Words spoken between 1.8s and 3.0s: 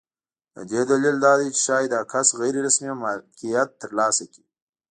دا کس غیر رسمي